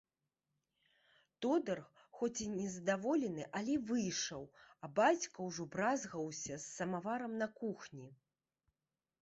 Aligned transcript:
Тодар, 1.45 1.79
хоць 2.21 2.37
і 2.45 2.47
незадаволены, 2.53 3.45
але 3.59 3.75
выйшаў, 3.91 4.43
а 4.87 4.89
бацька 5.01 5.37
ўжо 5.51 5.63
бразгаўся 5.77 6.53
з 6.57 6.61
самаварам 6.77 7.33
на 7.45 7.51
кухні. 7.61 8.09